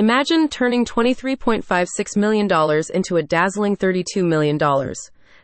Imagine 0.00 0.48
turning 0.48 0.86
$23.56 0.86 2.16
million 2.16 2.48
into 2.94 3.16
a 3.18 3.22
dazzling 3.22 3.76
$32 3.76 4.24
million. 4.24 4.56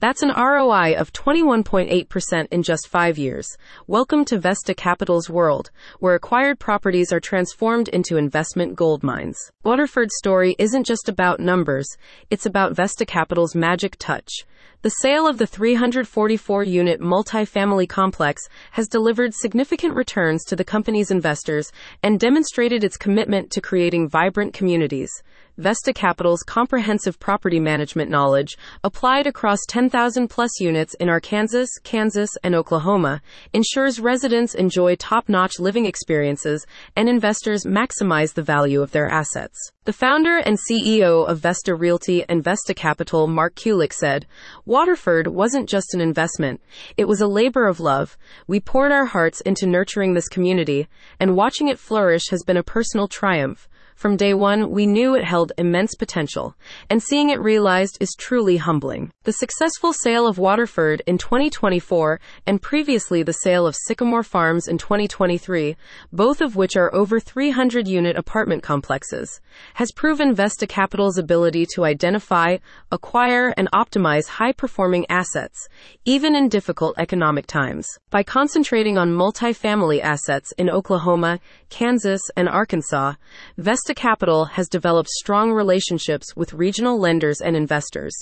That's 0.00 0.22
an 0.22 0.30
ROI 0.30 0.94
of 0.94 1.12
21.8% 1.12 2.48
in 2.50 2.62
just 2.62 2.88
five 2.88 3.18
years. 3.18 3.46
Welcome 3.86 4.24
to 4.24 4.38
Vesta 4.38 4.72
Capital's 4.72 5.28
world, 5.28 5.70
where 5.98 6.14
acquired 6.14 6.58
properties 6.58 7.12
are 7.12 7.20
transformed 7.20 7.88
into 7.88 8.16
investment 8.16 8.74
gold 8.74 9.02
mines. 9.02 9.36
Waterford's 9.64 10.14
story 10.16 10.56
isn't 10.58 10.86
just 10.86 11.10
about 11.10 11.40
numbers, 11.40 11.86
it's 12.30 12.46
about 12.46 12.74
Vesta 12.74 13.04
Capital's 13.04 13.54
magic 13.54 13.96
touch. 13.98 14.32
The 14.82 14.90
sale 14.90 15.26
of 15.26 15.38
the 15.38 15.46
344 15.46 16.62
unit 16.62 17.00
multifamily 17.00 17.88
complex 17.88 18.42
has 18.70 18.86
delivered 18.86 19.34
significant 19.34 19.96
returns 19.96 20.44
to 20.44 20.54
the 20.54 20.62
company's 20.62 21.10
investors 21.10 21.72
and 22.04 22.20
demonstrated 22.20 22.84
its 22.84 22.96
commitment 22.96 23.50
to 23.50 23.60
creating 23.60 24.08
vibrant 24.08 24.54
communities. 24.54 25.10
Vesta 25.56 25.92
Capital's 25.92 26.44
comprehensive 26.44 27.18
property 27.18 27.58
management 27.58 28.08
knowledge, 28.08 28.56
applied 28.84 29.26
across 29.26 29.58
10,000 29.66 30.28
plus 30.28 30.60
units 30.60 30.94
in 31.00 31.08
Arkansas, 31.08 31.66
Kansas, 31.82 32.30
and 32.44 32.54
Oklahoma, 32.54 33.20
ensures 33.52 33.98
residents 33.98 34.54
enjoy 34.54 34.94
top 34.94 35.28
notch 35.28 35.58
living 35.58 35.86
experiences 35.86 36.64
and 36.94 37.08
investors 37.08 37.64
maximize 37.64 38.34
the 38.34 38.42
value 38.42 38.80
of 38.80 38.92
their 38.92 39.08
assets. 39.08 39.72
The 39.88 39.94
founder 39.94 40.36
and 40.36 40.58
CEO 40.58 41.26
of 41.26 41.38
Vesta 41.38 41.74
Realty 41.74 42.22
and 42.28 42.44
Vesta 42.44 42.74
Capital, 42.74 43.26
Mark 43.26 43.54
Kulik, 43.54 43.94
said, 43.94 44.26
Waterford 44.66 45.28
wasn't 45.28 45.66
just 45.66 45.94
an 45.94 46.00
investment, 46.02 46.60
it 46.98 47.08
was 47.08 47.22
a 47.22 47.26
labor 47.26 47.66
of 47.66 47.80
love. 47.80 48.18
We 48.46 48.60
poured 48.60 48.92
our 48.92 49.06
hearts 49.06 49.40
into 49.40 49.66
nurturing 49.66 50.12
this 50.12 50.28
community, 50.28 50.88
and 51.18 51.36
watching 51.36 51.68
it 51.68 51.78
flourish 51.78 52.28
has 52.28 52.42
been 52.42 52.58
a 52.58 52.62
personal 52.62 53.08
triumph. 53.08 53.66
From 53.98 54.16
day 54.16 54.32
one, 54.32 54.70
we 54.70 54.86
knew 54.86 55.16
it 55.16 55.24
held 55.24 55.50
immense 55.58 55.96
potential, 55.96 56.54
and 56.88 57.02
seeing 57.02 57.30
it 57.30 57.40
realized 57.40 57.98
is 58.00 58.14
truly 58.16 58.56
humbling. 58.56 59.10
The 59.24 59.32
successful 59.32 59.92
sale 59.92 60.28
of 60.28 60.38
Waterford 60.38 61.02
in 61.08 61.18
2024 61.18 62.20
and 62.46 62.62
previously 62.62 63.24
the 63.24 63.32
sale 63.32 63.66
of 63.66 63.74
Sycamore 63.74 64.22
Farms 64.22 64.68
in 64.68 64.78
2023, 64.78 65.76
both 66.12 66.40
of 66.40 66.54
which 66.54 66.76
are 66.76 66.94
over 66.94 67.18
300 67.18 67.88
unit 67.88 68.16
apartment 68.16 68.62
complexes, 68.62 69.40
has 69.74 69.90
proven 69.90 70.32
Vesta 70.32 70.68
Capital's 70.68 71.18
ability 71.18 71.66
to 71.74 71.84
identify, 71.84 72.58
acquire, 72.92 73.52
and 73.56 73.68
optimize 73.72 74.28
high 74.28 74.52
performing 74.52 75.06
assets, 75.10 75.66
even 76.04 76.36
in 76.36 76.48
difficult 76.48 76.94
economic 76.98 77.48
times. 77.48 77.88
By 78.10 78.22
concentrating 78.22 78.96
on 78.96 79.10
multifamily 79.10 80.00
assets 80.00 80.52
in 80.56 80.70
Oklahoma, 80.70 81.40
Kansas, 81.68 82.22
and 82.36 82.48
Arkansas, 82.48 83.14
Vesta 83.56 83.87
Vesta 83.88 84.02
Capital 84.02 84.44
has 84.44 84.68
developed 84.68 85.08
strong 85.08 85.50
relationships 85.50 86.36
with 86.36 86.52
regional 86.52 87.00
lenders 87.00 87.40
and 87.40 87.56
investors. 87.56 88.14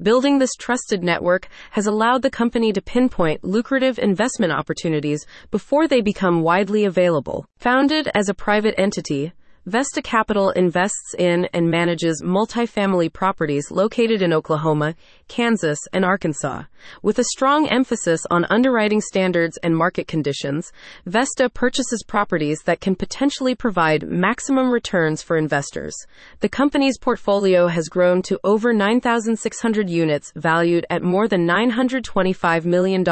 Building 0.00 0.38
this 0.38 0.54
trusted 0.54 1.02
network 1.02 1.48
has 1.72 1.88
allowed 1.88 2.22
the 2.22 2.30
company 2.30 2.72
to 2.72 2.80
pinpoint 2.80 3.42
lucrative 3.42 3.98
investment 3.98 4.52
opportunities 4.52 5.26
before 5.50 5.88
they 5.88 6.00
become 6.00 6.42
widely 6.42 6.84
available. 6.84 7.46
Founded 7.56 8.08
as 8.14 8.28
a 8.28 8.34
private 8.34 8.76
entity, 8.78 9.32
Vesta 9.68 10.00
Capital 10.00 10.48
invests 10.48 11.14
in 11.18 11.44
and 11.52 11.70
manages 11.70 12.22
multifamily 12.24 13.12
properties 13.12 13.70
located 13.70 14.22
in 14.22 14.32
Oklahoma, 14.32 14.94
Kansas, 15.28 15.78
and 15.92 16.06
Arkansas. 16.06 16.62
With 17.02 17.18
a 17.18 17.24
strong 17.24 17.68
emphasis 17.68 18.24
on 18.30 18.46
underwriting 18.46 19.02
standards 19.02 19.58
and 19.58 19.76
market 19.76 20.08
conditions, 20.08 20.72
Vesta 21.04 21.50
purchases 21.50 22.02
properties 22.06 22.62
that 22.64 22.80
can 22.80 22.94
potentially 22.94 23.54
provide 23.54 24.08
maximum 24.08 24.70
returns 24.70 25.22
for 25.22 25.36
investors. 25.36 25.94
The 26.40 26.48
company's 26.48 26.96
portfolio 26.96 27.66
has 27.66 27.90
grown 27.90 28.22
to 28.22 28.40
over 28.44 28.72
9,600 28.72 29.90
units 29.90 30.32
valued 30.34 30.86
at 30.88 31.02
more 31.02 31.28
than 31.28 31.46
$925 31.46 32.64
million, 32.64 33.04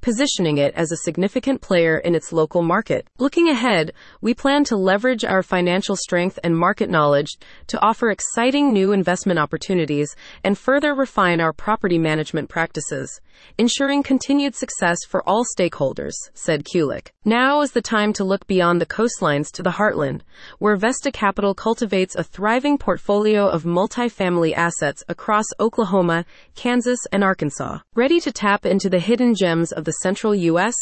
positioning 0.00 0.58
it 0.58 0.74
as 0.74 0.92
a 0.92 0.98
significant 0.98 1.60
player 1.60 1.98
in 1.98 2.14
its 2.14 2.32
local 2.32 2.62
market. 2.62 3.04
Looking 3.18 3.48
ahead, 3.48 3.92
we 4.20 4.32
plan 4.32 4.62
to 4.64 4.76
leverage 4.76 5.24
our 5.24 5.42
financial 5.72 5.96
strength 5.96 6.38
and 6.44 6.54
market 6.54 6.90
knowledge 6.90 7.38
to 7.66 7.80
offer 7.80 8.10
exciting 8.10 8.74
new 8.74 8.92
investment 8.92 9.38
opportunities 9.38 10.14
and 10.44 10.58
further 10.58 10.94
refine 10.94 11.40
our 11.40 11.54
property 11.54 11.96
management 11.96 12.46
practices, 12.50 13.22
ensuring 13.56 14.02
continued 14.02 14.54
success 14.54 14.98
for 15.08 15.26
all 15.26 15.46
stakeholders, 15.56 16.12
said 16.34 16.66
Kulik. 16.66 17.06
Now 17.24 17.62
is 17.62 17.72
the 17.72 17.80
time 17.80 18.12
to 18.12 18.22
look 18.22 18.46
beyond 18.46 18.82
the 18.82 18.92
coastlines 18.98 19.50
to 19.52 19.62
the 19.62 19.76
heartland, 19.78 20.20
where 20.58 20.76
Vesta 20.76 21.10
Capital 21.10 21.54
cultivates 21.54 22.16
a 22.16 22.22
thriving 22.22 22.76
portfolio 22.76 23.48
of 23.48 23.62
multifamily 23.64 24.52
assets 24.54 25.02
across 25.08 25.46
Oklahoma, 25.58 26.26
Kansas, 26.54 27.00
and 27.12 27.24
Arkansas. 27.24 27.78
Ready 27.94 28.20
to 28.20 28.30
tap 28.30 28.66
into 28.66 28.90
the 28.90 28.98
hidden 29.08 29.34
gems 29.34 29.72
of 29.72 29.86
the 29.86 29.98
central 30.02 30.34
U.S.? 30.34 30.74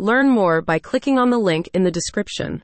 Learn 0.00 0.28
more 0.28 0.62
by 0.62 0.78
clicking 0.78 1.18
on 1.18 1.30
the 1.30 1.44
link 1.50 1.68
in 1.74 1.82
the 1.82 1.90
description. 1.90 2.56